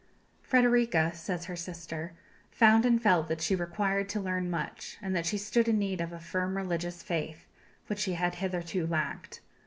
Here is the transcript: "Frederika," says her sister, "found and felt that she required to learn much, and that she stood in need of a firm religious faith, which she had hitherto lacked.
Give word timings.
"Frederika," 0.41 1.13
says 1.13 1.45
her 1.45 1.55
sister, 1.55 2.13
"found 2.49 2.87
and 2.87 3.03
felt 3.03 3.27
that 3.27 3.39
she 3.39 3.53
required 3.53 4.09
to 4.09 4.19
learn 4.19 4.49
much, 4.49 4.97
and 4.99 5.15
that 5.15 5.27
she 5.27 5.37
stood 5.37 5.67
in 5.67 5.77
need 5.77 6.01
of 6.01 6.11
a 6.11 6.19
firm 6.19 6.57
religious 6.57 7.03
faith, 7.03 7.45
which 7.85 7.99
she 7.99 8.13
had 8.13 8.33
hitherto 8.33 8.87
lacked. 8.87 9.41